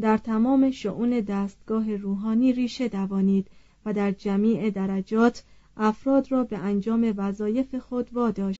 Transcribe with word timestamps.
در 0.00 0.18
تمام 0.18 0.70
شعون 0.70 1.20
دستگاه 1.20 1.96
روحانی 1.96 2.52
ریشه 2.52 2.88
دوانید 2.88 3.50
و 3.86 3.92
در 3.92 4.10
جمیع 4.10 4.70
درجات 4.70 5.44
افراد 5.76 6.32
را 6.32 6.44
به 6.44 6.58
انجام 6.58 7.14
وظایف 7.16 7.74
خود 7.74 8.12
واداشت. 8.12 8.59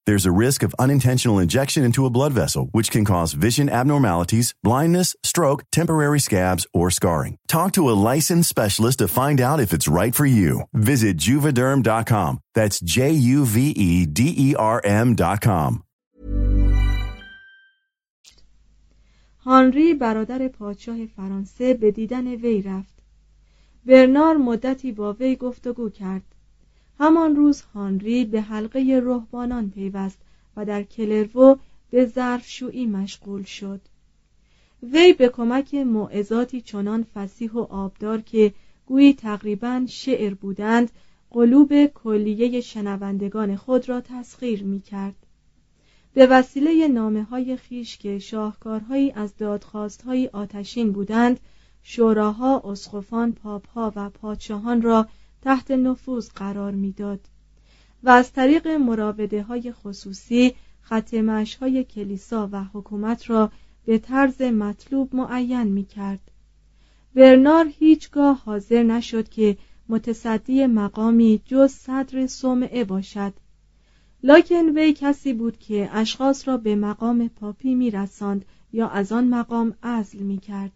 There's 0.06 0.28
a 0.30 0.38
risk 0.46 0.60
of 0.62 0.80
unintentional 0.84 1.38
injection 1.44 1.82
into 1.88 2.06
a 2.06 2.14
blood 2.16 2.32
vessel, 2.40 2.64
which 2.76 2.90
can 2.94 3.04
cause 3.12 3.40
vision 3.46 3.68
abnormalities, 3.80 4.48
blindness, 4.68 5.08
stroke, 5.30 5.60
temporary 5.78 6.20
scabs, 6.28 6.64
or 6.78 6.86
scarring. 6.98 7.34
Talk 7.48 7.70
to 7.72 7.88
a 7.90 7.98
licensed 8.12 8.48
specialist 8.54 8.98
to 9.00 9.08
find 9.20 9.38
out 9.48 9.64
if 9.64 9.72
it's 9.76 9.94
right 10.00 10.14
for 10.20 10.26
you. 10.26 10.52
Visit 10.72 11.14
juvederm.com. 11.26 12.32
That's 12.58 12.78
J 12.94 12.98
U 13.34 13.38
V 13.44 13.56
E 13.88 14.06
D 14.06 14.20
E 14.46 14.54
R 14.56 14.78
M.com. 14.84 15.82
هانری 19.46 19.94
برادر 19.94 20.48
پادشاه 20.48 21.06
فرانسه 21.06 21.74
به 21.74 21.90
دیدن 21.90 22.26
وی 22.26 22.62
رفت. 22.62 22.94
برنار 23.86 24.36
مدتی 24.36 24.92
با 24.92 25.12
وی 25.12 25.36
گفتگو 25.36 25.90
کرد. 25.90 26.29
همان 27.01 27.35
روز 27.35 27.61
هانری 27.61 28.25
به 28.25 28.41
حلقه 28.41 29.01
رهبانان 29.03 29.69
پیوست 29.69 30.19
و 30.57 30.65
در 30.65 30.83
کلرو 30.83 31.59
به 31.89 32.05
ظرفشویی 32.05 32.85
مشغول 32.85 33.43
شد. 33.43 33.81
وی 34.83 35.13
به 35.13 35.29
کمک 35.29 35.75
موعظاتی 35.75 36.61
چنان 36.61 37.05
فسیح 37.13 37.51
و 37.51 37.59
آبدار 37.59 38.21
که 38.21 38.53
گویی 38.85 39.13
تقریبا 39.13 39.85
شعر 39.87 40.33
بودند 40.33 40.91
قلوب 41.31 41.85
کلیه 41.85 42.61
شنوندگان 42.61 43.55
خود 43.55 43.89
را 43.89 44.01
تسخیر 44.01 44.63
می 44.63 44.81
کرد. 44.81 45.15
به 46.13 46.27
وسیله 46.27 46.87
نامه 46.87 47.23
های 47.23 47.57
خیش 47.57 47.97
که 47.97 48.19
شاهکارهایی 48.19 49.11
از 49.11 49.37
دادخواستهایی 49.37 50.27
آتشین 50.27 50.91
بودند 50.91 51.39
شوراها، 51.83 52.61
اسقفان، 52.65 53.31
پاپها 53.31 53.93
و 53.95 54.09
پادشاهان 54.09 54.81
را 54.81 55.07
تحت 55.41 55.71
نفوذ 55.71 56.29
قرار 56.29 56.71
می‌داد 56.71 57.19
و 58.03 58.09
از 58.09 58.33
طریق 58.33 58.67
مراوده 58.67 59.43
های 59.43 59.71
خصوصی 59.71 60.55
ختمش 60.85 61.55
های 61.55 61.83
کلیسا 61.83 62.49
و 62.51 62.63
حکومت 62.63 63.29
را 63.29 63.51
به 63.85 63.97
طرز 63.97 64.41
مطلوب 64.41 65.15
معین 65.15 65.63
می 65.63 65.85
کرد. 65.85 66.31
برنار 67.15 67.65
هیچگاه 67.79 68.41
حاضر 68.45 68.83
نشد 68.83 69.29
که 69.29 69.57
متصدی 69.89 70.65
مقامی 70.65 71.41
جز 71.45 71.71
صدر 71.71 72.27
صومعه 72.27 72.83
باشد 72.83 73.33
لکن 74.23 74.77
وی 74.77 74.93
کسی 74.93 75.33
بود 75.33 75.59
که 75.59 75.89
اشخاص 75.93 76.47
را 76.47 76.57
به 76.57 76.75
مقام 76.75 77.27
پاپی 77.27 77.75
میرساند 77.75 78.45
یا 78.73 78.87
از 78.87 79.11
آن 79.11 79.27
مقام 79.27 79.73
عزل 79.83 80.19
می 80.19 80.37
کرد. 80.37 80.71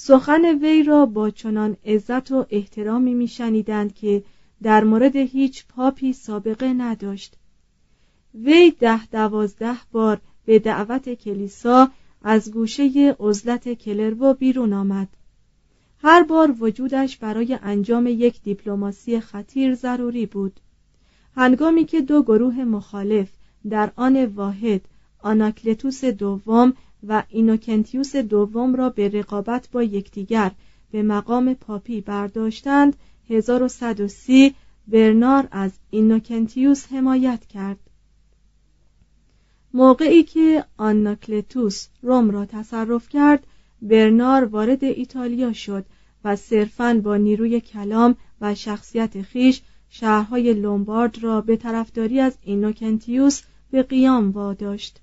سخن 0.00 0.44
وی 0.44 0.82
را 0.82 1.06
با 1.06 1.30
چنان 1.30 1.76
عزت 1.86 2.32
و 2.32 2.46
احترامی 2.50 3.14
میشنیدند 3.14 3.94
که 3.94 4.22
در 4.62 4.84
مورد 4.84 5.16
هیچ 5.16 5.66
پاپی 5.66 6.12
سابقه 6.12 6.72
نداشت. 6.72 7.36
وی 8.34 8.70
ده 8.70 9.06
دوازده 9.06 9.76
بار 9.92 10.20
به 10.44 10.58
دعوت 10.58 11.14
کلیسا 11.14 11.88
از 12.22 12.52
گوشه 12.52 13.16
عزلت 13.20 13.72
کلربو 13.72 14.34
بیرون 14.34 14.72
آمد. 14.72 15.08
هر 16.02 16.22
بار 16.22 16.54
وجودش 16.60 17.16
برای 17.16 17.58
انجام 17.62 18.06
یک 18.06 18.42
دیپلماسی 18.42 19.20
خطیر 19.20 19.74
ضروری 19.74 20.26
بود. 20.26 20.60
هنگامی 21.36 21.84
که 21.84 22.00
دو 22.00 22.22
گروه 22.22 22.64
مخالف 22.64 23.28
در 23.70 23.92
آن 23.96 24.24
واحد 24.24 24.80
آناکلتوس 25.18 26.04
دوم 26.04 26.72
و 27.02 27.22
اینوکنتیوس 27.28 28.16
دوم 28.16 28.74
را 28.74 28.90
به 28.90 29.08
رقابت 29.08 29.68
با 29.72 29.82
یکدیگر 29.82 30.50
به 30.90 31.02
مقام 31.02 31.54
پاپی 31.54 32.00
برداشتند. 32.00 32.96
1130 33.30 34.54
برنار 34.88 35.48
از 35.50 35.72
اینوکنتیوس 35.90 36.92
حمایت 36.92 37.46
کرد. 37.46 37.78
موقعی 39.74 40.22
که 40.22 40.64
آناکلتوس 40.76 41.88
روم 42.02 42.30
را 42.30 42.46
تصرف 42.46 43.08
کرد 43.08 43.46
برنار 43.82 44.44
وارد 44.44 44.84
ایتالیا 44.84 45.52
شد 45.52 45.84
و 46.24 46.36
صرفاً 46.36 47.00
با 47.04 47.16
نیروی 47.16 47.60
کلام 47.60 48.16
و 48.40 48.54
شخصیت 48.54 49.22
خیش 49.22 49.62
شهرهای 49.88 50.54
لومبارد 50.54 51.22
را 51.22 51.40
به 51.40 51.56
طرفداری 51.56 52.20
از 52.20 52.38
اینوکنتیوس 52.42 53.42
به 53.70 53.82
قیام 53.82 54.30
واداشت. 54.30 55.00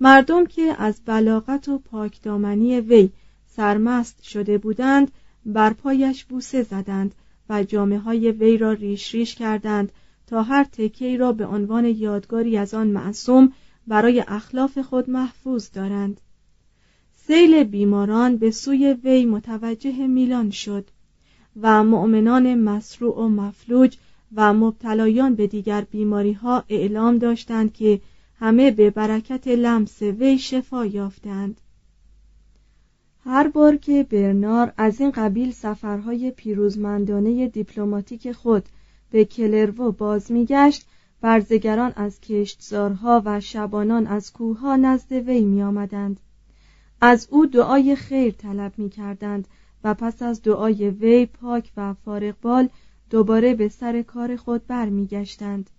مردم 0.00 0.46
که 0.46 0.74
از 0.78 1.00
بلاغت 1.06 1.68
و 1.68 1.78
پاکدامنی 1.78 2.80
وی 2.80 3.10
سرمست 3.46 4.22
شده 4.22 4.58
بودند 4.58 5.10
بر 5.46 5.72
پایش 5.72 6.24
بوسه 6.24 6.62
زدند 6.62 7.14
و 7.48 7.64
جامعه 7.64 7.98
های 7.98 8.30
وی 8.30 8.56
را 8.56 8.72
ریش 8.72 9.14
ریش 9.14 9.34
کردند 9.34 9.92
تا 10.26 10.42
هر 10.42 10.64
تکی 10.64 11.16
را 11.16 11.32
به 11.32 11.46
عنوان 11.46 11.84
یادگاری 11.84 12.56
از 12.56 12.74
آن 12.74 12.86
معصوم 12.86 13.52
برای 13.86 14.24
اخلاف 14.28 14.78
خود 14.78 15.10
محفوظ 15.10 15.70
دارند. 15.72 16.20
سیل 17.14 17.64
بیماران 17.64 18.36
به 18.36 18.50
سوی 18.50 18.96
وی 19.04 19.24
متوجه 19.24 20.06
میلان 20.06 20.50
شد 20.50 20.88
و 21.60 21.84
مؤمنان 21.84 22.54
مسروع 22.54 23.16
و 23.16 23.28
مفلوج 23.28 23.96
و 24.34 24.52
مبتلایان 24.52 25.34
به 25.34 25.46
دیگر 25.46 25.80
بیماری 25.80 26.32
ها 26.32 26.64
اعلام 26.68 27.18
داشتند 27.18 27.72
که 27.72 28.00
همه 28.38 28.70
به 28.70 28.90
برکت 28.90 29.48
لمس 29.48 30.02
وی 30.02 30.38
شفا 30.38 30.86
یافتند 30.86 31.60
هر 33.24 33.48
بار 33.48 33.76
که 33.76 34.02
برنار 34.10 34.72
از 34.76 35.00
این 35.00 35.10
قبیل 35.10 35.52
سفرهای 35.52 36.30
پیروزمندانه 36.30 37.48
دیپلماتیک 37.48 38.32
خود 38.32 38.68
به 39.10 39.24
کلرو 39.24 39.92
باز 39.92 40.32
میگشت 40.32 40.86
برزگران 41.20 41.92
از 41.96 42.20
کشتزارها 42.20 43.22
و 43.24 43.40
شبانان 43.40 44.06
از 44.06 44.32
کوهها 44.32 44.76
نزد 44.76 45.12
وی 45.12 45.40
می 45.40 45.62
آمدند. 45.62 46.20
از 47.00 47.28
او 47.30 47.46
دعای 47.46 47.96
خیر 47.96 48.32
طلب 48.32 48.72
می 48.76 48.90
کردند 48.90 49.48
و 49.84 49.94
پس 49.94 50.22
از 50.22 50.42
دعای 50.42 50.90
وی 50.90 51.26
پاک 51.26 51.72
و 51.76 51.94
فارغبال 51.94 52.68
دوباره 53.10 53.54
به 53.54 53.68
سر 53.68 54.02
کار 54.02 54.36
خود 54.36 54.66
برمیگشتند. 54.66 55.70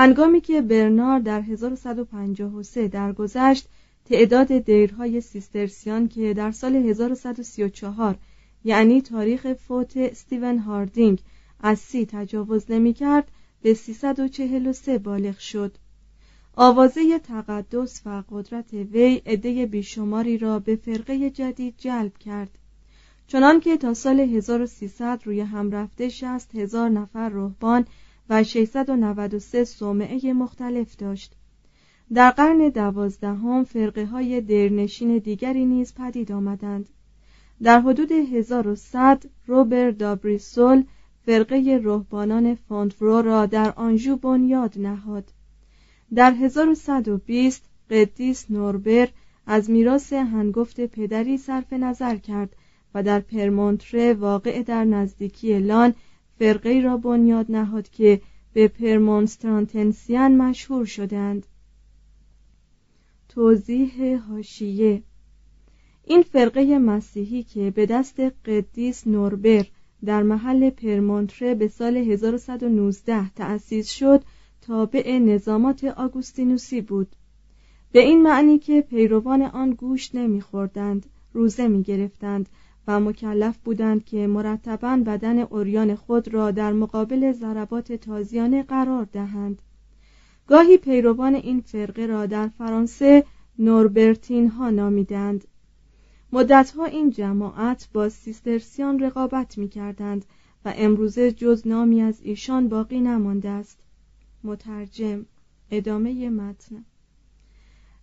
هنگامی 0.00 0.40
که 0.40 0.62
برنار 0.62 1.20
در 1.20 1.40
1153 1.40 2.88
درگذشت 2.88 3.68
تعداد 4.04 4.58
دیرهای 4.58 5.20
سیسترسیان 5.20 6.08
که 6.08 6.34
در 6.34 6.50
سال 6.50 6.76
1134 6.76 8.18
یعنی 8.64 9.02
تاریخ 9.02 9.52
فوت 9.52 9.96
استیون 9.96 10.58
هاردینگ 10.58 11.20
از 11.60 11.78
سی 11.78 12.06
تجاوز 12.06 12.70
نمی 12.70 12.94
کرد 12.94 13.30
به 13.62 13.74
343 13.74 14.98
بالغ 14.98 15.38
شد. 15.38 15.76
آوازه 16.56 17.18
تقدس 17.18 18.02
و 18.06 18.22
قدرت 18.30 18.72
وی 18.72 19.22
عده 19.26 19.66
بیشماری 19.66 20.38
را 20.38 20.58
به 20.58 20.76
فرقه 20.76 21.30
جدید 21.30 21.74
جلب 21.78 22.18
کرد. 22.18 22.50
چنان 23.26 23.60
که 23.60 23.76
تا 23.76 23.94
سال 23.94 24.20
1300 24.20 25.20
روی 25.24 25.40
هم 25.40 25.70
رفته 25.70 26.08
60 26.08 26.54
هزار 26.56 26.88
نفر 26.88 27.28
رهبان 27.28 27.86
و 28.30 28.44
693 28.44 29.64
صومعه 29.64 30.32
مختلف 30.32 30.96
داشت. 30.96 31.32
در 32.12 32.30
قرن 32.30 32.68
دوازدهم 32.68 33.64
فرقه 33.64 34.06
های 34.06 34.40
درنشین 34.40 35.18
دیگری 35.18 35.66
نیز 35.66 35.94
پدید 35.94 36.32
آمدند. 36.32 36.88
در 37.62 37.80
حدود 37.80 38.12
1100 38.12 39.24
روبر 39.46 39.90
دابریسول 39.90 40.84
فرقه 41.26 41.80
رهبانان 41.84 42.54
فونتورو 42.54 43.22
را 43.22 43.46
در 43.46 43.72
آنژو 43.76 44.16
بنیاد 44.16 44.78
نهاد. 44.78 45.32
در 46.14 46.32
1120 46.32 47.64
قدیس 47.90 48.50
نوربر 48.50 49.08
از 49.46 49.70
میراث 49.70 50.12
هنگفت 50.12 50.80
پدری 50.80 51.38
صرف 51.38 51.72
نظر 51.72 52.16
کرد 52.16 52.56
و 52.94 53.02
در 53.02 53.20
پرمونتره 53.20 54.14
واقع 54.14 54.62
در 54.62 54.84
نزدیکی 54.84 55.58
لان 55.58 55.94
فرقه 56.40 56.80
را 56.80 56.96
بنیاد 56.96 57.46
نهاد 57.48 57.88
که 57.88 58.20
به 58.52 58.68
پرمونسترانتنسیان 58.68 60.36
مشهور 60.36 60.84
شدند. 60.84 61.46
توضیح 63.28 64.18
هاشیه 64.18 65.02
این 66.04 66.22
فرقه 66.22 66.78
مسیحی 66.78 67.42
که 67.42 67.70
به 67.70 67.86
دست 67.86 68.20
قدیس 68.20 69.06
نوربر 69.06 69.66
در 70.04 70.22
محل 70.22 70.70
پرمونتره 70.70 71.54
به 71.54 71.68
سال 71.68 71.96
1119 71.96 73.30
تأسیس 73.30 73.90
شد 73.90 74.22
تابع 74.60 75.18
نظامات 75.18 75.84
آگوستینوسی 75.84 76.80
بود. 76.80 77.16
به 77.92 78.00
این 78.00 78.22
معنی 78.22 78.58
که 78.58 78.80
پیروان 78.80 79.42
آن 79.42 79.70
گوشت 79.70 80.14
نمیخوردند 80.14 81.06
روزه 81.32 81.68
می 81.68 81.82
گرفتند 81.82 82.48
و 82.86 83.00
مکلف 83.00 83.58
بودند 83.58 84.04
که 84.04 84.26
مرتبا 84.26 85.02
بدن 85.06 85.38
اوریان 85.38 85.94
خود 85.94 86.34
را 86.34 86.50
در 86.50 86.72
مقابل 86.72 87.32
ضربات 87.32 87.92
تازیانه 87.92 88.62
قرار 88.62 89.04
دهند. 89.04 89.62
گاهی 90.46 90.76
پیروان 90.76 91.34
این 91.34 91.60
فرقه 91.60 92.06
را 92.06 92.26
در 92.26 92.48
فرانسه 92.48 93.24
نوربرتین 93.58 94.48
ها 94.48 94.70
نامیدند. 94.70 95.44
مدتها 96.32 96.84
این 96.84 97.10
جماعت 97.10 97.88
با 97.92 98.08
سیسترسیان 98.08 98.98
رقابت 98.98 99.58
می 99.58 99.68
کردند 99.68 100.24
و 100.64 100.74
امروزه 100.76 101.32
جز 101.32 101.66
نامی 101.66 102.02
از 102.02 102.20
ایشان 102.22 102.68
باقی 102.68 103.00
نمانده 103.00 103.48
است. 103.48 103.78
مترجم 104.44 105.26
ادامه 105.70 106.30
متن. 106.30 106.84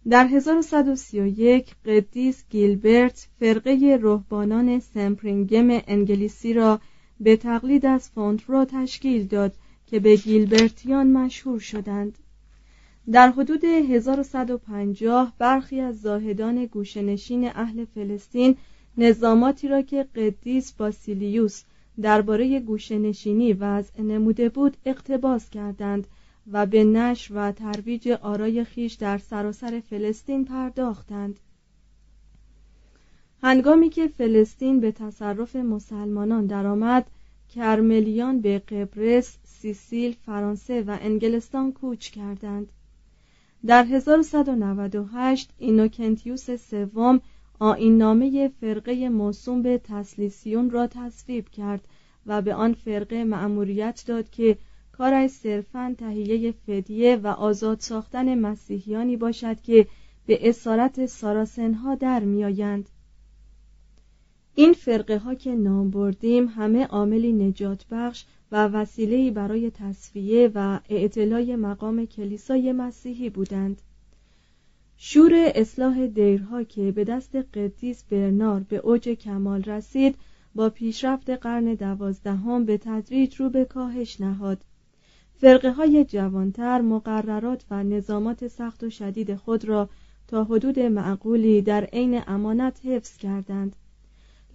در 0.09 0.27
1131 0.27 1.75
قدیس 1.85 2.43
گیلبرت 2.49 3.27
فرقه 3.39 3.99
رهبانان 4.01 4.79
سمپرینگم 4.79 5.67
انگلیسی 5.87 6.53
را 6.53 6.79
به 7.19 7.35
تقلید 7.35 7.85
از 7.85 8.09
فونترو 8.09 8.65
تشکیل 8.65 9.27
داد 9.27 9.53
که 9.87 9.99
به 9.99 10.15
گیلبرتیان 10.15 11.11
مشهور 11.11 11.59
شدند. 11.59 12.17
در 13.11 13.29
حدود 13.29 13.63
1150 13.63 15.33
برخی 15.37 15.79
از 15.79 16.01
زاهدان 16.01 16.65
گوشنشین 16.65 17.49
اهل 17.55 17.85
فلسطین 17.85 18.55
نظاماتی 18.97 19.67
را 19.67 19.81
که 19.81 20.03
قدیس 20.15 20.71
باسیلیوس 20.71 21.63
درباره 22.01 22.59
گوشنشینی 22.59 23.53
وضع 23.53 24.01
نموده 24.01 24.49
بود 24.49 24.77
اقتباس 24.85 25.49
کردند 25.49 26.07
و 26.51 26.65
به 26.65 26.83
نش 26.83 27.31
و 27.31 27.51
ترویج 27.51 28.09
آرای 28.09 28.63
خیش 28.63 28.93
در 28.93 29.17
سراسر 29.17 29.79
فلسطین 29.79 30.45
پرداختند. 30.45 31.39
هنگامی 33.43 33.89
که 33.89 34.07
فلسطین 34.07 34.79
به 34.79 34.91
تصرف 34.91 35.55
مسلمانان 35.55 36.45
درآمد 36.45 37.07
کرملیان 37.49 38.41
به 38.41 38.59
قبرس، 38.59 39.37
سیسیل، 39.43 40.15
فرانسه 40.25 40.81
و 40.81 40.97
انگلستان 41.01 41.71
کوچ 41.71 42.09
کردند. 42.09 42.71
در 43.65 43.85
1198 43.85 45.53
اینوکنتیوس 45.57 46.51
سوم 46.51 47.21
آین 47.59 47.97
نامه 47.97 48.51
فرقه 48.61 49.09
موسوم 49.09 49.61
به 49.61 49.81
تسلیسیون 49.83 50.69
را 50.69 50.87
تصویب 50.87 51.49
کرد 51.49 51.87
و 52.25 52.41
به 52.41 52.53
آن 52.53 52.73
فرقه 52.73 53.23
مأموریت 53.23 54.03
داد 54.07 54.29
که 54.29 54.57
کارش 54.97 55.29
صرفا 55.29 55.95
تهیه 55.97 56.51
فدیه 56.51 57.15
و 57.15 57.27
آزاد 57.27 57.79
ساختن 57.79 58.39
مسیحیانی 58.39 59.17
باشد 59.17 59.61
که 59.61 59.87
به 60.25 60.49
اسارت 60.49 61.05
ساراسنها 61.05 61.95
در 61.95 62.19
میآیند. 62.19 62.89
این 64.55 64.73
فرقه 64.73 65.17
ها 65.17 65.35
که 65.35 65.55
نام 65.55 65.89
بردیم 65.89 66.47
همه 66.47 66.85
عاملی 66.85 67.33
نجات 67.33 67.85
بخش 67.91 68.25
و 68.51 68.67
وسیله‌ای 68.67 69.31
برای 69.31 69.71
تصفیه 69.71 70.51
و 70.55 70.79
اعتلای 70.89 71.55
مقام 71.55 72.05
کلیسای 72.05 72.71
مسیحی 72.71 73.29
بودند. 73.29 73.81
شور 74.97 75.31
اصلاح 75.55 76.07
دیرها 76.07 76.63
که 76.63 76.91
به 76.91 77.03
دست 77.03 77.35
قدیس 77.35 78.03
برنار 78.03 78.59
به 78.69 78.77
اوج 78.77 79.09
کمال 79.09 79.63
رسید 79.63 80.15
با 80.55 80.69
پیشرفت 80.69 81.29
قرن 81.29 81.73
دوازدهم 81.73 82.65
به 82.65 82.77
تدریج 82.77 83.35
رو 83.35 83.49
به 83.49 83.65
کاهش 83.65 84.21
نهاد. 84.21 84.63
فرقه 85.41 85.71
های 85.71 86.05
جوانتر 86.05 86.81
مقررات 86.81 87.65
و 87.71 87.83
نظامات 87.83 88.47
سخت 88.47 88.83
و 88.83 88.89
شدید 88.89 89.35
خود 89.35 89.65
را 89.65 89.89
تا 90.27 90.43
حدود 90.43 90.79
معقولی 90.79 91.61
در 91.61 91.83
عین 91.83 92.21
امانت 92.27 92.79
حفظ 92.85 93.17
کردند. 93.17 93.75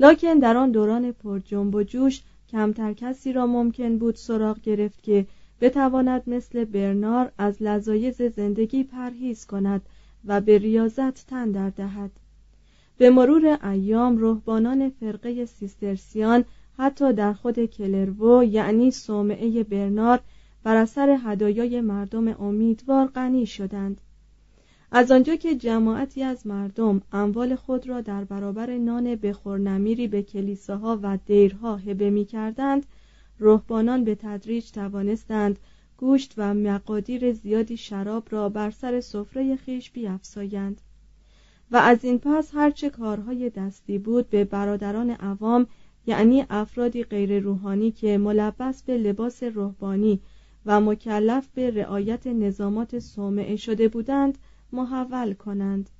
لکن 0.00 0.38
در 0.38 0.56
آن 0.56 0.70
دوران 0.70 1.12
پر 1.12 1.38
جنب 1.38 1.74
و 1.74 1.82
جوش 1.82 2.22
کمتر 2.48 2.92
کسی 2.92 3.32
را 3.32 3.46
ممکن 3.46 3.98
بود 3.98 4.14
سراغ 4.14 4.60
گرفت 4.60 5.02
که 5.02 5.26
بتواند 5.60 6.22
مثل 6.26 6.64
برنار 6.64 7.32
از 7.38 7.62
لذایز 7.62 8.22
زندگی 8.22 8.84
پرهیز 8.84 9.46
کند 9.46 9.82
و 10.24 10.40
به 10.40 10.58
ریاضت 10.58 11.26
تن 11.26 11.50
در 11.50 11.70
دهد. 11.70 12.10
به 12.98 13.10
مرور 13.10 13.58
ایام 13.70 14.18
رهبانان 14.18 14.90
فرقه 14.90 15.44
سیسترسیان 15.44 16.44
حتی 16.78 17.12
در 17.12 17.32
خود 17.32 17.64
کلرو 17.64 18.44
یعنی 18.44 18.90
صومعه 18.90 19.64
برنار 19.64 20.20
بر 20.62 20.76
اثر 20.76 21.18
هدایای 21.24 21.80
مردم 21.80 22.42
امیدوار 22.42 23.06
غنی 23.06 23.46
شدند. 23.46 24.00
از 24.90 25.10
آنجا 25.10 25.36
که 25.36 25.54
جماعتی 25.54 26.22
از 26.22 26.46
مردم 26.46 27.02
اموال 27.12 27.54
خود 27.54 27.88
را 27.88 28.00
در 28.00 28.24
برابر 28.24 28.78
نان 28.78 29.16
بخورنمیری 29.16 30.08
به 30.08 30.22
کلیساها 30.22 30.98
و 31.02 31.18
دیرها 31.26 31.76
هبه 31.76 32.10
می 32.10 32.24
کردند 32.24 32.86
رهبانان 33.40 34.04
به 34.04 34.14
تدریج 34.14 34.70
توانستند 34.70 35.58
گوشت 35.96 36.34
و 36.36 36.54
مقادیر 36.54 37.32
زیادی 37.32 37.76
شراب 37.76 38.26
را 38.30 38.48
بر 38.48 38.70
سر 38.70 39.00
سفره 39.00 39.56
خیش 39.56 39.90
بیافزایند. 39.90 40.80
و 41.70 41.76
از 41.76 42.04
این 42.04 42.18
پس 42.18 42.50
هرچه 42.54 42.90
کارهای 42.90 43.50
دستی 43.50 43.98
بود 43.98 44.30
به 44.30 44.44
برادران 44.44 45.10
عوام 45.10 45.66
یعنی 46.06 46.44
افرادی 46.50 47.04
غیر 47.04 47.40
روحانی 47.40 47.90
که 47.90 48.18
ملبس 48.18 48.82
به 48.82 48.98
لباس 48.98 49.42
روحانی 49.42 50.20
و 50.66 50.80
مکلف 50.80 51.48
به 51.54 51.70
رعایت 51.70 52.26
نظامات 52.26 52.98
صومعه 52.98 53.56
شده 53.56 53.88
بودند 53.88 54.38
محول 54.72 55.34
کنند. 55.34 55.90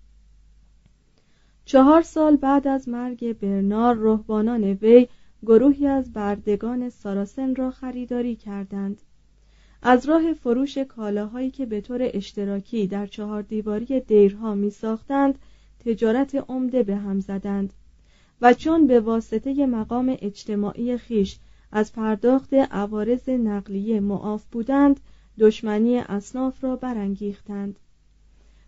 چهار 1.65 2.03
سال 2.03 2.37
بعد 2.37 2.69
از 2.69 2.89
مرگ 2.89 3.39
برنار 3.39 3.97
رهبانان 3.99 4.65
وی 4.65 5.09
گروهی 5.47 5.87
از 5.87 6.13
بردگان 6.13 6.91
ساراسن 6.91 7.55
را 7.55 7.71
خریداری 7.71 8.37
کردند. 8.37 9.03
از 9.83 10.07
راه 10.07 10.33
فروش 10.33 10.79
کالاهایی 10.79 11.51
که 11.51 11.67
به 11.67 11.81
طور 11.81 11.99
اشتراکی 12.03 12.87
در 12.87 13.07
چهار 13.07 13.43
دیواری 13.43 14.01
دیرها 14.01 14.55
می 14.55 14.71
ساختند 14.71 15.39
تجارت 15.85 16.35
عمده 16.35 16.83
به 16.83 16.97
هم 16.97 17.21
زدند 17.21 17.73
و 18.41 18.55
چون 18.55 18.87
به 18.87 19.01
واسطه 19.01 19.67
مقام 19.67 20.17
اجتماعی 20.21 20.97
خیش 20.97 21.39
از 21.73 21.93
پرداخت 21.93 22.55
عوارض 22.55 23.29
نقلیه 23.29 24.01
معاف 24.01 24.45
بودند 24.53 25.01
دشمنی 25.39 25.99
اصناف 25.99 26.65
را 26.65 26.77
برانگیختند. 26.77 27.79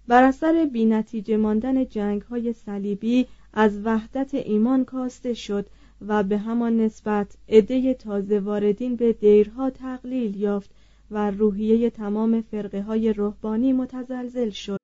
بر 0.08 0.22
اثر 0.22 0.68
بینتیجه 0.72 1.36
ماندن 1.36 1.84
جنگ 1.84 2.22
های 2.22 2.52
صلیبی 2.52 3.26
از 3.52 3.80
وحدت 3.84 4.34
ایمان 4.34 4.84
کاسته 4.84 5.34
شد 5.34 5.66
و 6.06 6.22
به 6.22 6.38
همان 6.38 6.80
نسبت 6.80 7.36
عده 7.48 7.94
تازه 7.94 8.40
واردین 8.40 8.96
به 8.96 9.12
دیرها 9.12 9.70
تقلیل 9.70 10.36
یافت 10.36 10.70
و 11.10 11.30
روحیه 11.30 11.90
تمام 11.90 12.40
فرقه 12.40 12.82
های 12.82 13.12
روحانی 13.12 13.72
متزلزل 13.72 14.50
شد. 14.50 14.83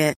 market. 0.01 0.17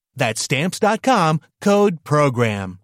That's 0.21 0.43
stamps.com, 0.49 1.41
code 1.61 1.95
program. 2.03 2.79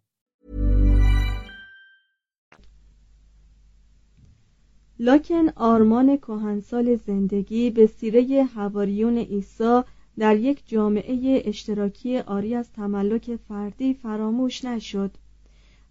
لکن 4.99 5.49
آرمان 5.55 6.17
کهنسال 6.17 6.95
زندگی 6.95 7.69
به 7.69 7.87
سیره 7.87 8.43
حواریون 8.43 9.17
عیسی 9.17 9.81
در 10.19 10.35
یک 10.35 10.63
جامعه 10.67 11.41
اشتراکی 11.45 12.17
آری 12.17 12.55
از 12.55 12.71
تملک 12.71 13.35
فردی 13.35 13.93
فراموش 13.93 14.65
نشد 14.65 15.11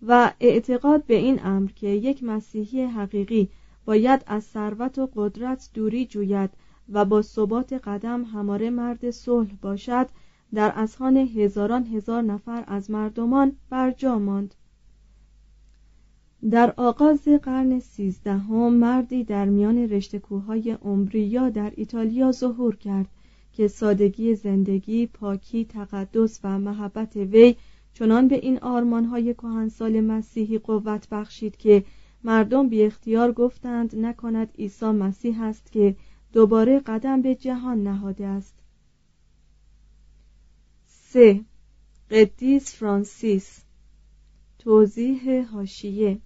و 0.02 0.32
اعتقاد 0.40 1.04
به 1.04 1.14
این 1.14 1.40
امر 1.44 1.70
که 1.70 1.88
یک 1.88 2.22
مسیحی 2.22 2.82
حقیقی 2.82 3.48
باید 3.84 4.24
از 4.26 4.44
ثروت 4.44 4.98
و 4.98 5.08
قدرت 5.16 5.70
دوری 5.74 6.06
جوید 6.06 6.50
و 6.92 7.04
با 7.04 7.22
ثبات 7.22 7.72
قدم 7.72 8.24
هماره 8.24 8.70
مرد 8.70 9.10
صلح 9.10 9.50
باشد 9.62 10.08
در 10.54 10.72
اذهان 10.76 11.16
هزاران 11.16 11.86
هزار 11.86 12.22
نفر 12.22 12.64
از 12.66 12.90
مردمان 12.90 13.52
برجا 13.70 14.18
ماند. 14.18 14.54
در 16.50 16.74
آغاز 16.76 17.28
قرن 17.42 17.78
سیزدهم 17.80 18.74
مردی 18.74 19.24
در 19.24 19.44
میان 19.44 19.78
رشتکوهای 19.78 20.78
امبریا 20.84 21.48
در 21.48 21.72
ایتالیا 21.76 22.32
ظهور 22.32 22.76
کرد 22.76 23.06
که 23.52 23.68
سادگی 23.68 24.34
زندگی، 24.34 25.06
پاکی، 25.06 25.64
تقدس 25.64 26.40
و 26.44 26.58
محبت 26.58 27.16
وی 27.16 27.56
چنان 27.94 28.28
به 28.28 28.34
این 28.34 28.58
آرمانهای 28.58 29.34
کهنسال 29.34 30.00
مسیحی 30.00 30.58
قوت 30.58 31.08
بخشید 31.08 31.56
که 31.56 31.84
مردم 32.24 32.68
بی 32.68 32.82
اختیار 32.82 33.32
گفتند 33.32 33.96
نکند 33.96 34.48
عیسی 34.58 34.86
مسیح 34.86 35.42
است 35.42 35.72
که 35.72 35.96
دوباره 36.32 36.80
قدم 36.80 37.22
به 37.22 37.34
جهان 37.34 37.82
نهاده 37.82 38.26
است. 38.26 38.55
سه. 41.16 41.40
قدیس 42.10 42.74
فرانسیس. 42.74 43.60
توضیح 44.58 45.48
هاشیه 45.52 46.18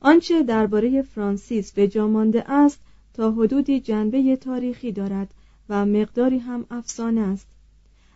آنچه 0.00 0.42
درباره 0.42 1.02
فرانسیس 1.02 1.72
به 1.72 1.88
جا 1.88 2.08
مانده 2.08 2.50
است 2.50 2.80
تا 3.14 3.30
حدودی 3.32 3.80
جنبه 3.80 4.36
تاریخی 4.36 4.92
دارد 4.92 5.34
و 5.68 5.86
مقداری 5.86 6.38
هم 6.38 6.66
افسانه 6.70 7.20
است. 7.20 7.46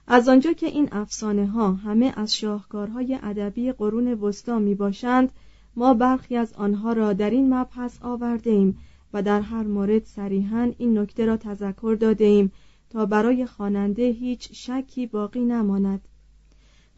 از 0.06 0.28
آنجا 0.28 0.52
که 0.52 0.66
این 0.66 0.88
افسانه 0.92 1.46
ها 1.46 1.72
همه 1.72 2.12
از 2.16 2.36
شاهکارهای 2.36 3.18
ادبی 3.22 3.72
قرون 3.72 4.12
وسطا 4.12 4.58
می 4.58 4.74
باشند 4.74 5.32
ما 5.76 5.94
برخی 5.94 6.36
از 6.36 6.52
آنها 6.52 6.92
را 6.92 7.12
در 7.12 7.30
این 7.30 7.54
مبحث 7.54 7.98
آورده 8.02 8.50
ایم 8.50 8.78
و 9.12 9.22
در 9.22 9.40
هر 9.40 9.62
مورد 9.62 10.04
صریحا 10.04 10.72
این 10.78 10.98
نکته 10.98 11.26
را 11.26 11.36
تذکر 11.36 11.96
داده 12.00 12.24
ایم 12.24 12.52
تا 12.90 13.06
برای 13.06 13.46
خواننده 13.46 14.02
هیچ 14.02 14.52
شکی 14.52 15.06
باقی 15.06 15.40
نماند. 15.40 16.08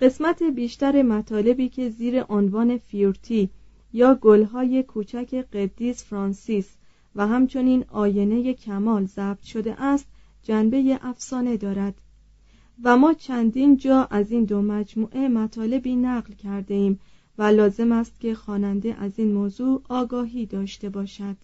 قسمت 0.00 0.42
بیشتر 0.42 1.02
مطالبی 1.02 1.68
که 1.68 1.90
زیر 1.90 2.22
عنوان 2.22 2.78
Fioretti 2.78 3.50
یا 3.92 4.14
گلهای 4.14 4.82
کوچک 4.82 5.34
قدیس 5.52 6.04
فرانسیس 6.04 6.76
و 7.14 7.26
همچنین 7.26 7.84
آینه 7.88 8.54
کمال 8.54 9.06
ضبط 9.06 9.42
شده 9.42 9.82
است 9.82 10.06
جنبه 10.42 10.98
افسانه 11.02 11.56
دارد. 11.56 11.94
و 12.84 12.96
ما 12.96 13.14
چندین 13.14 13.76
جا 13.76 14.04
از 14.04 14.30
این 14.30 14.44
دو 14.44 14.62
مجموعه 14.62 15.28
مطالبی 15.28 15.96
نقل 15.96 16.34
کرده 16.34 16.74
ایم 16.74 17.00
و 17.38 17.42
لازم 17.42 17.92
است 17.92 18.20
که 18.20 18.34
خواننده 18.34 18.94
از 18.94 19.18
این 19.18 19.32
موضوع 19.32 19.82
آگاهی 19.88 20.46
داشته 20.46 20.88
باشد. 20.88 21.36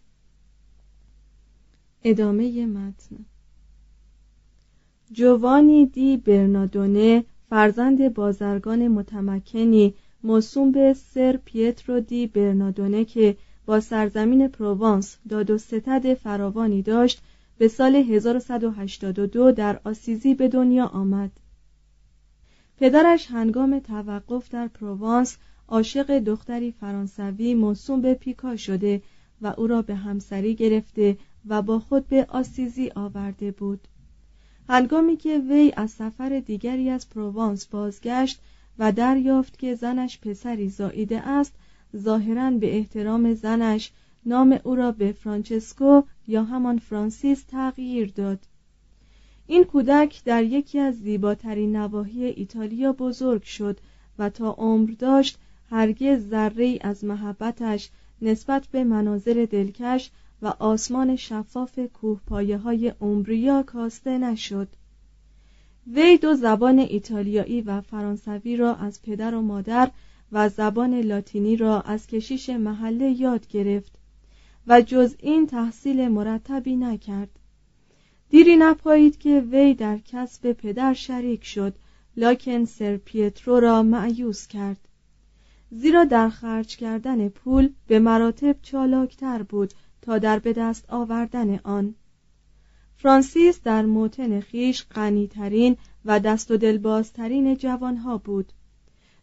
ادامه 2.05 2.67
متن. 2.67 3.25
جوانی 5.13 5.87
دی 5.87 6.17
برنادونه 6.17 7.25
فرزند 7.51 8.15
بازرگان 8.15 8.89
متمکنی 8.89 9.95
موسوم 10.23 10.73
به 10.73 10.95
سر 10.95 11.39
پیترو 11.45 12.01
دی 12.01 12.27
برنادونه 12.27 13.05
که 13.05 13.37
با 13.67 13.81
سرزمین 13.81 14.49
پروانس 14.49 15.17
داد 15.29 15.51
و 15.51 15.59
ستد 15.59 16.15
فراوانی 16.15 16.83
داشت 16.83 17.23
به 17.59 17.69
سال 17.69 17.97
1182 17.97 19.53
در 19.53 19.81
آسیزی 19.85 20.35
به 20.35 20.49
دنیا 20.49 20.87
آمد. 20.87 21.31
پدرش 22.77 23.27
هنگام 23.31 23.79
توقف 23.79 24.51
در 24.51 24.69
پروانس 24.69 25.39
عاشق 25.69 26.19
دختری 26.19 26.73
فرانسوی 26.73 27.55
موسوم 27.55 28.01
به 28.01 28.15
پیکا 28.15 28.57
شده 28.57 29.03
و 29.43 29.55
او 29.57 29.67
را 29.67 29.83
به 29.83 29.95
همسری 29.95 30.55
گرفته 30.55 31.19
و 31.47 31.63
با 31.63 31.79
خود 31.79 32.09
به 32.09 32.27
آسیزی 32.29 32.91
آورده 32.95 33.51
بود. 33.51 33.89
هنگامی 34.69 35.17
که 35.17 35.39
وی 35.39 35.73
از 35.77 35.91
سفر 35.91 36.43
دیگری 36.47 36.91
از 36.91 37.11
پروانس 37.11 37.67
بازگشت 37.67 38.41
و 38.79 38.93
دریافت 38.93 39.59
که 39.59 39.75
زنش 39.75 40.19
پسری 40.19 40.69
زاییده 40.69 41.29
است 41.29 41.55
ظاهرا 41.97 42.51
به 42.51 42.77
احترام 42.77 43.35
زنش 43.35 43.93
نام 44.27 44.59
او 44.65 44.75
را 44.75 44.93
به 44.93 45.13
فرانچسکو 45.13 46.03
یا 46.29 46.45
همان 46.45 46.79
فرانسیس 46.79 47.43
تغییر 47.43 48.13
داد. 48.15 48.39
این 49.47 49.65
کودک 49.65 50.25
در 50.25 50.45
یکی 50.45 50.79
از 50.79 50.95
زیباترین 50.95 51.77
نواحی 51.77 52.25
ایتالیا 52.25 52.93
بزرگ 52.93 53.43
شد 53.43 53.81
و 54.19 54.31
تا 54.31 54.51
عمر 54.51 54.91
داشت 54.99 55.39
هرگز 55.71 56.29
ذره 56.29 56.79
از 56.81 57.05
محبتش 57.05 57.91
نسبت 58.23 58.67
به 58.67 58.85
مناظر 58.85 59.47
دلکش 59.51 60.11
و 60.43 60.47
آسمان 60.47 61.17
شفاف 61.17 61.79
کوهپایه 61.79 62.59
های 62.59 62.89
عمریا 63.01 63.63
کاسته 63.63 64.19
نشد. 64.19 64.69
وی 65.87 66.19
دو 66.19 66.35
زبان 66.35 66.79
ایتالیایی 66.79 67.61
و 67.61 67.81
فرانسوی 67.81 68.57
را 68.57 68.75
از 68.75 69.03
پدر 69.03 69.35
و 69.35 69.43
مادر 69.43 69.91
و 70.33 70.49
زبان 70.49 71.01
لاتینی 71.01 71.57
را 71.57 71.81
از 71.81 72.07
کشیش 72.07 72.51
محله 72.51 73.11
یاد 73.11 73.49
گرفت 73.49 73.99
و 74.67 74.83
جز 74.83 75.15
این 75.19 75.47
تحصیل 75.47 76.09
مرتبی 76.09 76.77
نکرد. 76.77 77.39
دیری 78.31 78.57
نپایید 78.57 79.19
که 79.19 79.41
وی 79.41 79.75
در 79.75 79.99
کسب 79.99 80.53
پدر 80.53 80.95
شریک 80.95 81.45
شد 81.45 81.75
لاکن 82.17 82.65
سر 82.65 82.97
پیترو 82.97 83.61
را 83.61 83.83
معیوس 83.83 84.47
کرد. 84.47 84.89
زیرا 85.71 86.05
در 86.05 86.29
خرج 86.29 86.77
کردن 86.77 87.29
پول 87.29 87.73
به 87.87 87.99
مراتب 87.99 88.57
چالاکتر 88.63 89.43
بود 89.43 89.75
تا 90.07 90.19
در 90.19 90.39
به 90.39 90.53
دست 90.53 90.85
آوردن 90.89 91.59
آن. 91.65 91.95
فرانسیس 92.97 93.61
در 93.63 93.83
موتن 93.83 94.41
خیش 94.41 94.85
غنیترین 94.91 95.77
و 96.05 96.21
دست 96.21 96.51
و 96.51 96.57
دلبازترین 96.57 97.57
جوانها 97.57 98.19
بود. 98.19 98.53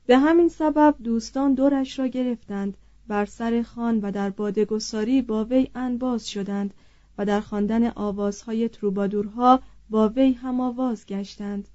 به 0.06 0.18
همین 0.18 0.50
سبب 0.50 0.96
دوستان 1.04 1.54
دورش 1.54 2.00
را 2.00 2.08
گرفتند 2.08 2.78
بر 3.08 3.26
سر 3.26 3.62
خان 3.62 4.00
و 4.00 4.12
در 4.12 4.30
بادگساری 4.30 5.22
با 5.22 5.46
وی 5.46 5.68
انباز 5.76 6.30
شدند 6.30 6.74
و 7.18 7.26
در 7.26 7.42
خواندن 7.42 7.88
آوازهای 7.88 8.70
تروبادورها 8.70 9.60
با 9.90 10.10
وی 10.10 10.34
هم 10.34 10.62
آواز 10.62 11.06
گشتند. 11.06 11.68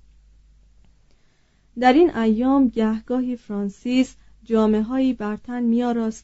در 1.78 1.92
این 1.92 2.16
ایام 2.16 2.68
گهگاهی 2.68 3.36
فرانسیس 3.36 4.16
جامعه 4.44 4.82
هایی 4.82 5.12
بر 5.12 5.36
تن 5.36 5.62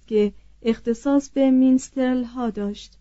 که 0.06 0.32
اختصاص 0.64 1.30
به 1.30 1.50
مینسترل 1.50 2.24
ها 2.24 2.50
داشت. 2.50 2.98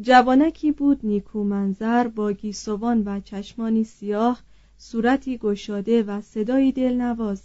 جوانکی 0.00 0.72
بود 0.72 1.00
نیکو 1.02 1.44
منظر 1.44 2.08
با 2.08 2.32
گیسوان 2.32 3.02
و 3.06 3.20
چشمانی 3.20 3.84
سیاه 3.84 4.40
صورتی 4.78 5.38
گشاده 5.38 6.02
و 6.02 6.20
صدایی 6.20 6.72
دلنواز. 6.72 7.42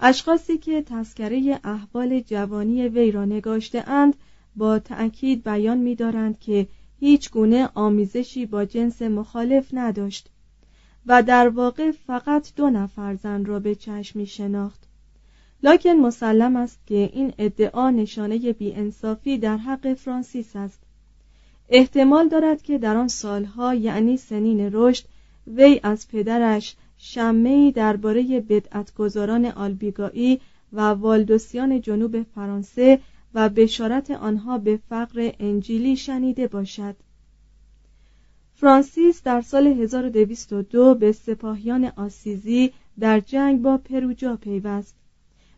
اشخاصی 0.00 0.58
که 0.58 0.82
تذکره 0.82 1.60
احوال 1.64 2.20
جوانی 2.20 2.88
وی 2.88 3.10
را 3.10 3.24
نگاشته 3.24 3.88
اند 3.88 4.16
با 4.56 4.78
تأکید 4.78 5.44
بیان 5.44 5.78
می‌دارند 5.78 6.38
که 6.38 6.66
هیچ 7.00 7.30
گونه 7.30 7.68
آمیزشی 7.74 8.46
با 8.46 8.64
جنس 8.64 9.02
مخالف 9.02 9.68
نداشت 9.72 10.30
و 11.06 11.22
در 11.22 11.48
واقع 11.48 11.90
فقط 11.90 12.52
دو 12.56 12.70
نفر 12.70 13.14
زن 13.14 13.44
را 13.44 13.60
به 13.60 13.74
چشم 13.74 14.24
شناخت. 14.24 14.85
لکن 15.62 15.90
مسلم 15.92 16.56
است 16.56 16.78
که 16.86 17.10
این 17.12 17.32
ادعا 17.38 17.90
نشانه 17.90 18.52
بیانصافی 18.52 19.38
در 19.38 19.56
حق 19.56 19.94
فرانسیس 19.94 20.56
است. 20.56 20.80
احتمال 21.68 22.28
دارد 22.28 22.62
که 22.62 22.78
در 22.78 22.96
آن 22.96 23.08
سالها 23.08 23.74
یعنی 23.74 24.16
سنین 24.16 24.70
رشد 24.72 25.04
وی 25.46 25.80
از 25.82 26.08
پدرش 26.08 26.76
شمهای 26.98 27.72
درباره 27.72 28.40
بدعتگذاران 28.40 29.46
آلبیگایی 29.46 30.40
و 30.72 30.80
والدوسیان 30.80 31.80
جنوب 31.80 32.22
فرانسه 32.22 33.00
و 33.34 33.48
بشارت 33.48 34.10
آنها 34.10 34.58
به 34.58 34.78
فقر 34.88 35.32
انجیلی 35.40 35.96
شنیده 35.96 36.46
باشد. 36.46 36.96
فرانسیس 38.54 39.22
در 39.22 39.40
سال 39.40 39.66
1202 39.66 40.94
به 40.94 41.12
سپاهیان 41.12 41.92
آسیزی 41.96 42.72
در 42.98 43.20
جنگ 43.20 43.62
با 43.62 43.76
پروجا 43.76 44.36
پیوست. 44.36 44.94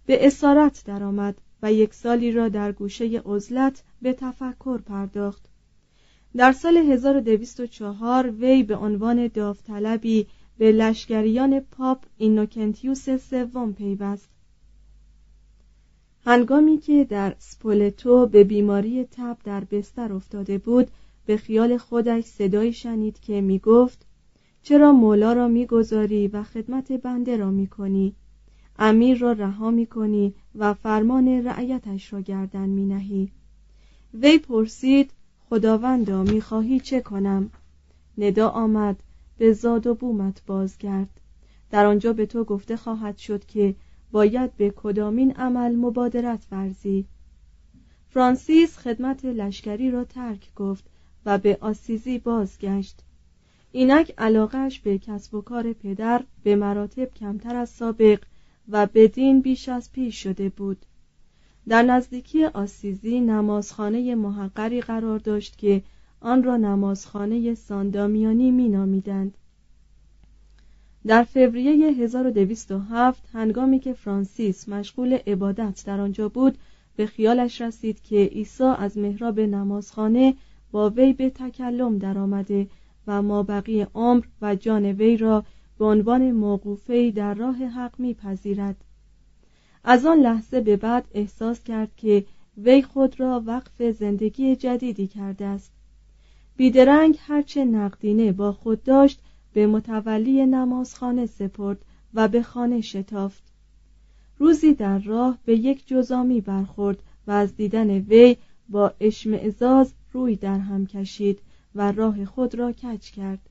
به 0.09 0.27
اسارت 0.27 0.83
درآمد 0.87 1.40
و 1.62 1.73
یک 1.73 1.94
سالی 1.94 2.33
را 2.33 2.49
در 2.49 2.73
گوشه 2.73 3.23
عزلت 3.25 3.83
به 4.03 4.12
تفکر 4.12 4.79
پرداخت. 4.79 5.49
در 6.37 6.53
سال 6.53 6.77
1204 6.77 8.31
وی 8.31 8.62
به 8.62 8.77
عنوان 8.77 9.27
داوطلبی 9.27 10.27
به 10.59 10.73
لشکریان 10.73 11.61
پاپ 11.61 12.05
اینوکنتیوس 12.16 13.11
سوم 13.11 13.73
پیوست. 13.73 14.31
هنگامی 16.25 16.79
که 16.79 17.05
در 17.05 17.35
سپولتو 17.38 18.27
به 18.27 18.44
بیماری 18.44 19.05
تب 19.05 19.37
در 19.44 19.64
بستر 19.64 20.12
افتاده 20.12 20.59
بود 20.59 20.90
به 21.27 21.37
خیال 21.37 21.77
خودش 21.77 22.25
صدایی 22.25 22.73
شنید 22.73 23.21
که 23.21 23.40
می 23.40 23.59
گفت 23.59 24.07
چرا 24.62 24.92
مولا 24.92 25.33
را 25.33 25.49
می‌گذاری 25.49 26.29
و 26.29 26.42
خدمت 26.42 26.92
بنده 26.92 27.37
را 27.37 27.51
می‌کنی؟ 27.51 28.14
امیر 28.79 29.19
را 29.19 29.33
رها 29.33 29.71
می‌کنی 29.71 30.35
و 30.55 30.75
فرمان 30.75 31.29
رعیتش 31.29 32.12
را 32.12 32.21
گردن 32.21 32.69
می 32.69 32.87
نهی 32.87 33.33
وی 34.14 34.38
پرسید 34.38 35.11
خداوندا 35.51 36.23
می‌خواهی 36.23 36.81
چه 36.81 37.01
کنم؟ 37.01 37.51
ندا 38.19 38.49
آمد 38.49 39.03
به 39.38 39.53
زاد 39.53 39.87
و 39.87 39.95
بومت 39.95 40.43
بازگرد. 40.47 41.21
در 41.71 41.87
آنجا 41.87 42.12
به 42.12 42.27
تو 42.27 42.45
گفته 42.45 42.77
خواهد 42.77 43.17
شد 43.17 43.45
که 43.45 43.75
باید 44.12 44.57
به 44.57 44.73
کدامین 44.77 45.33
عمل 45.33 45.77
مبادرت 45.77 46.47
ورزی. 46.51 47.05
فرانسیس 48.11 48.79
خدمت 48.79 49.25
لشکری 49.25 49.91
را 49.91 50.05
ترک 50.05 50.55
گفت 50.55 50.85
و 51.27 51.38
به 51.38 51.59
آسیزی 51.61 52.19
بازگشت. 52.19 53.03
اینک 53.73 54.14
علاقش 54.19 54.81
به 54.81 54.99
کسب 54.99 55.35
و 55.35 55.41
کار 55.41 55.73
پدر 55.73 56.25
به 56.43 56.57
مراتب 56.57 57.14
کمتر 57.14 57.57
از 57.57 57.71
سابق 57.71 58.19
و 58.69 58.87
بدین 58.95 59.41
بیش 59.41 59.69
از 59.69 59.93
پیش 59.93 60.23
شده 60.23 60.49
بود 60.49 60.87
در 61.69 61.83
نزدیکی 61.83 62.45
آسیزی 62.45 63.21
نمازخانه 63.21 64.15
محقری 64.15 64.81
قرار 64.81 65.19
داشت 65.19 65.59
که 65.59 65.83
آن 66.21 66.43
را 66.43 66.57
نمازخانه 66.57 67.55
ساندامیانی 67.55 68.51
می 68.51 68.69
نامیدند. 68.69 69.35
در 71.07 71.23
فوریه 71.23 71.91
1207 71.91 73.29
هنگامی 73.33 73.79
که 73.79 73.93
فرانسیس 73.93 74.69
مشغول 74.69 75.19
عبادت 75.27 75.83
در 75.87 76.01
آنجا 76.01 76.29
بود 76.29 76.59
به 76.97 77.07
خیالش 77.07 77.61
رسید 77.61 78.03
که 78.03 78.17
عیسی 78.17 78.65
از 78.65 78.99
محراب 78.99 79.41
نمازخانه 79.41 80.35
با 80.71 80.91
وی 80.91 81.13
به 81.13 81.31
تکلم 81.31 81.99
درآمده 81.99 82.69
و 83.07 83.23
ما 83.23 83.43
بقیه 83.43 83.89
عمر 83.95 84.25
و 84.43 84.55
جان 84.55 84.85
وی 84.85 85.17
را 85.17 85.45
به 85.79 85.85
عنوان 85.85 86.33
موقوفه 86.33 87.11
در 87.11 87.35
راه 87.35 87.57
حق 87.57 88.01
میپذیرد. 88.01 88.85
از 89.85 90.07
آن 90.07 90.19
لحظه 90.19 90.61
به 90.61 90.77
بعد 90.77 91.09
احساس 91.14 91.64
کرد 91.64 91.97
که 91.97 92.25
وی 92.59 92.83
خود 92.83 93.21
را 93.21 93.43
وقف 93.47 93.83
زندگی 93.83 94.57
جدیدی 94.57 95.07
کرده 95.07 95.45
است. 95.45 95.73
بیدرنگ 96.57 97.19
هرچه 97.21 97.64
نقدینه 97.64 98.33
با 98.33 98.53
خود 98.53 98.83
داشت 98.83 99.21
به 99.53 99.67
متولی 99.67 100.47
نمازخانه 100.47 101.27
سپرد 101.27 101.85
و 102.14 102.29
به 102.29 102.43
خانه 102.43 102.81
شتافت. 102.81 103.43
روزی 104.38 104.75
در 104.75 104.99
راه 104.99 105.38
به 105.45 105.57
یک 105.57 105.88
جزامی 105.88 106.41
برخورد 106.41 106.99
و 107.27 107.31
از 107.31 107.57
دیدن 107.57 107.91
وی 107.91 108.37
با 108.69 108.95
اشمعزاز 109.01 109.93
روی 110.12 110.37
در 110.37 110.59
هم 110.59 110.87
کشید 110.87 111.38
و 111.75 111.93
راه 111.93 112.25
خود 112.25 112.55
را 112.55 112.73
کج 112.73 113.11
کرد. 113.11 113.48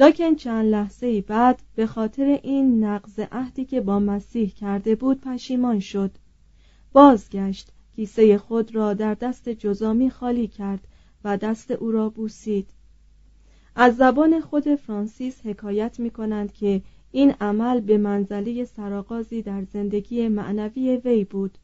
لکن 0.00 0.34
چند 0.34 0.66
لحظه 0.66 1.20
بعد 1.20 1.62
به 1.74 1.86
خاطر 1.86 2.40
این 2.42 2.84
نقض 2.84 3.20
عهدی 3.32 3.64
که 3.64 3.80
با 3.80 3.98
مسیح 3.98 4.50
کرده 4.50 4.94
بود 4.94 5.20
پشیمان 5.20 5.80
شد. 5.80 6.10
بازگشت 6.92 7.72
کیسه 7.96 8.38
خود 8.38 8.74
را 8.74 8.94
در 8.94 9.14
دست 9.14 9.48
جزامی 9.48 10.10
خالی 10.10 10.48
کرد 10.48 10.80
و 11.24 11.36
دست 11.36 11.70
او 11.70 11.90
را 11.90 12.08
بوسید. 12.08 12.68
از 13.76 13.96
زبان 13.96 14.40
خود 14.40 14.74
فرانسیس 14.74 15.46
حکایت 15.46 16.00
می 16.00 16.10
کنند 16.10 16.52
که 16.52 16.82
این 17.12 17.34
عمل 17.40 17.80
به 17.80 17.98
منزله 17.98 18.64
سرآغازی 18.64 19.42
در 19.42 19.62
زندگی 19.62 20.28
معنوی 20.28 20.96
وی 20.96 21.24
بود. 21.24 21.58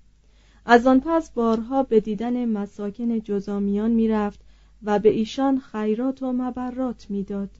از 0.66 0.86
آن 0.86 1.00
پس 1.00 1.30
بارها 1.30 1.82
به 1.82 2.00
دیدن 2.00 2.44
مساکن 2.44 3.20
جزامیان 3.20 3.90
می‌رفت 3.90 4.40
و 4.82 4.98
به 4.98 5.08
ایشان 5.08 5.58
خیرات 5.58 6.22
و 6.22 6.32
مبرات 6.32 7.06
می‌داد. 7.10 7.50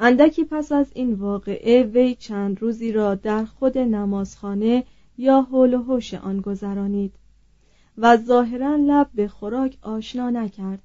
اندکی 0.00 0.44
پس 0.44 0.72
از 0.72 0.86
این 0.94 1.12
واقعه 1.12 1.82
وی 1.82 2.14
چند 2.14 2.62
روزی 2.62 2.92
را 2.92 3.14
در 3.14 3.44
خود 3.44 3.78
نمازخانه 3.78 4.84
یا 5.18 5.42
حول 5.42 5.74
و 5.74 5.82
حوش 5.82 6.14
آن 6.14 6.40
گذرانید 6.40 7.12
و 7.98 8.16
ظاهرا 8.16 8.76
لب 8.76 9.08
به 9.14 9.28
خوراک 9.28 9.78
آشنا 9.82 10.30
نکرد. 10.30 10.82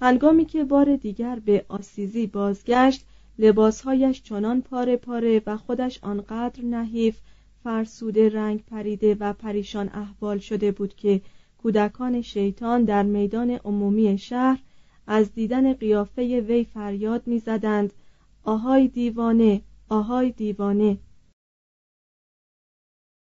هنگامی 0.00 0.44
که 0.44 0.64
بار 0.64 0.96
دیگر 0.96 1.38
به 1.44 1.64
آسیزی 1.68 2.26
بازگشت 2.26 3.06
لباسهایش 3.38 4.22
چنان 4.22 4.62
پاره 4.62 4.96
پاره 4.96 5.42
و 5.46 5.56
خودش 5.56 5.98
آنقدر 6.02 6.64
نحیف 6.64 7.18
فرسوده 7.64 8.28
رنگ 8.28 8.64
پریده 8.64 9.16
و 9.20 9.32
پریشان 9.32 9.90
احوال 9.94 10.38
شده 10.38 10.72
بود 10.72 10.96
که 10.96 11.20
کودکان 11.62 12.22
شیطان 12.22 12.84
در 12.84 13.02
میدان 13.02 13.50
عمومی 13.50 14.18
شهر 14.18 14.58
از 15.06 15.34
دیدن 15.34 15.72
قیافه 15.72 16.40
وی 16.40 16.64
فریاد 16.64 17.22
می‌زدند 17.26 17.92
آهای 18.46 18.88
دیوانه 18.88 19.62
آهای 19.88 20.30
دیوانه. 20.30 20.98